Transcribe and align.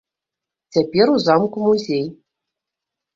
Цяпер 0.77 1.11
у 1.15 1.17
замку 1.25 1.57
музей. 1.67 2.01